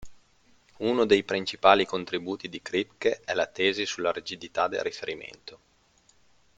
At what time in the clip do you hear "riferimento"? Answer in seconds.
4.81-5.59